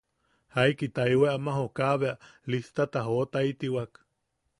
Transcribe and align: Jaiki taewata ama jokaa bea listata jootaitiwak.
Jaiki 0.53 0.87
taewata 0.99 1.35
ama 1.39 1.53
jokaa 1.57 1.91
bea 2.05 2.13
listata 2.53 3.05
jootaitiwak. 3.09 4.01